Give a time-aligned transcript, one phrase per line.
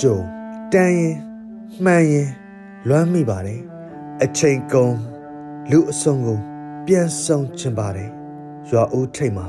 [0.00, 0.18] ကြုံ
[0.72, 1.16] တန်းရင်
[1.84, 2.30] မှန်ရင်
[2.88, 3.62] လွမ်းမိပါတယ်
[4.22, 4.94] အချိန်ကုန်
[5.70, 6.38] လူအဆုံကို
[6.86, 8.10] ပြန်ဆောင်ချင်ပါတယ်
[8.70, 9.46] ရွာဦးထိတ်မှာ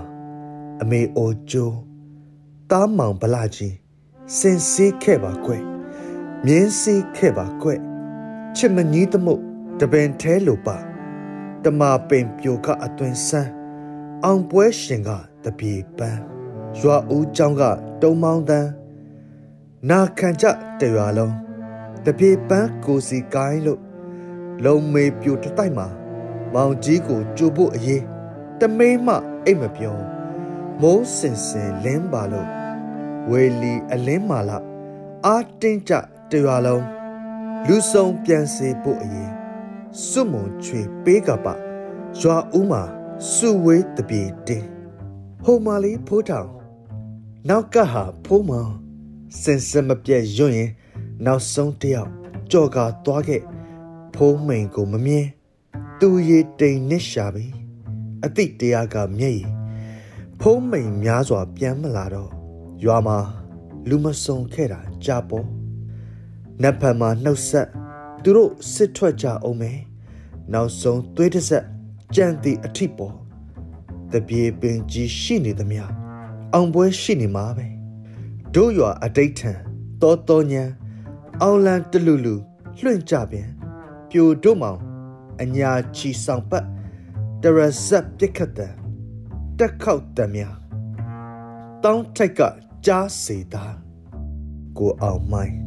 [0.82, 1.76] အမေအိုကျိုး
[2.72, 3.76] တားမောင်ဗလာကြီး
[4.38, 5.64] စင်စေးခဲ့ပါကွယ်
[6.46, 7.80] မြင်းစေးခဲ့ပါကွယ်
[8.56, 9.42] ချစ်မကြီးသမုတ်
[9.80, 10.78] တပင်ထဲလိုပါ
[11.64, 13.52] တမာပင်ပြိုကအသွင်ဆန်း
[14.24, 15.10] အောင်ပွဲရှင်က
[15.44, 16.22] တပြေပန်း
[16.80, 17.64] ရွာဦးကျောင်းက
[18.02, 18.70] တုံမောင်းတန်း
[19.86, 20.46] နာခံကြ
[20.80, 21.34] တရွာလုံး
[22.06, 23.82] တပြေပန်းကိုစီကိုင်းလို့
[24.66, 25.88] လုံမေပြိုတတိုက်မှာ
[26.54, 28.04] မောင်ကြီးကိုကြိုဖို့အရေး
[28.60, 29.08] တမိမ
[29.46, 29.98] အိတ်မပြော
[30.82, 32.50] မိုးစင်စင်လင်းပါလို့
[33.30, 34.58] ဝေလီအလင်းမာလာ
[35.26, 35.94] အာတင်းကြ
[36.32, 36.86] တရွာလုံး
[37.68, 39.32] လူဆုံးပြန်စေဖို့အရေး
[40.08, 41.48] စွမုံချွေပေးကပ
[42.20, 42.84] ရွာဦးမှာ
[43.34, 44.68] စုဝေးတပြေတင်း
[45.44, 46.50] ဟိုမာလီဖိုးထောင်
[47.50, 48.74] နောက်ကဟာဖိုးမောင်
[49.42, 50.72] စင်စမပြတ်ယွန့်ရင်
[51.26, 52.12] နောက်ဆုံးတယောက်
[52.52, 53.42] ကြော်ကာသွားခဲ့
[54.16, 55.26] ဖိုးမိန်ကိုမမြင်
[56.00, 57.46] သူရေတိမ်နစ်ရှာပြီ
[58.26, 59.50] အတိတရားကမျက်ရည်
[60.40, 62.32] ဖုံးမိန်များစွာပြန်မလာတော့
[62.84, 63.18] ရွာမှာ
[63.90, 65.48] လူမစုံခဲ့တာကြာပေါ်
[66.62, 67.68] နတ်ဖန်မှာနှုတ်ဆက်
[68.24, 69.78] သူတို့စစ်ထွက်ကြအောင်မယ်
[70.54, 71.66] နောက်ဆုံးသွေးတစ်ဆက်
[72.16, 73.16] ကြံ့သည့်အထိပေါ်
[74.12, 75.84] တပြေပင်ကြီးရှိနေသမျှ
[76.54, 77.77] အောင်ပွဲရှိနေမှာပဲ
[78.60, 79.52] တို့ရွာအတိတ်ထံ
[80.02, 80.64] တောတောညံ
[81.42, 82.36] အောင်လန်တလူလူ
[82.82, 83.50] လွှင့်ကြပြန်
[84.10, 84.80] ပြိုတို့မောင်
[85.42, 86.66] အညာချီဆောင်ပတ်
[87.42, 88.74] တရဇက်ပြစ်ခတ်တဲ့
[89.58, 90.42] တက်ခောက်တမြ
[91.84, 92.42] တောင်းထိုက်က
[92.86, 93.66] ကြားစေတာ
[94.78, 95.67] ကိုအောင်မိုင်း